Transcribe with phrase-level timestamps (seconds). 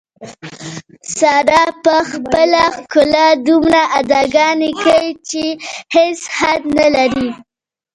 [1.17, 5.43] ساره په خپله ښکلا دومره اداګانې کوي، چې
[5.95, 7.29] هېڅ حد نه لري.